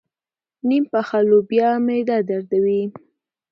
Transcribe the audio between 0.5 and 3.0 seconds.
نيم پخه لوبیا معده دردوي.